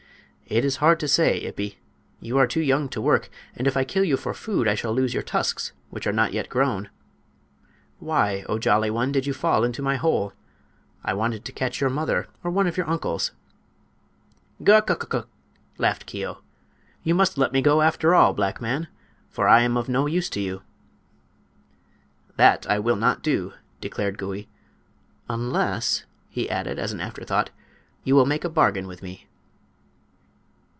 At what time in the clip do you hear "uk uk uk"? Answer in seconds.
14.91-15.29